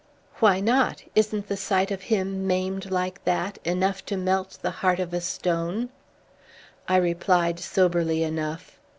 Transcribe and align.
"Why 0.39 0.61
not? 0.61 1.03
Isn't 1.13 1.47
the 1.47 1.55
sight 1.55 1.91
of 1.91 2.01
him 2.01 2.47
maimed 2.47 2.89
like 2.89 3.23
that 3.23 3.59
enough 3.63 4.03
to 4.07 4.17
melt 4.17 4.57
the 4.63 4.71
heart 4.81 4.99
of 4.99 5.13
a 5.13 5.21
stone?" 5.21 5.89
I 6.87 6.95
replied 6.97 7.59
soberly 7.59 8.23
enough. 8.23 8.79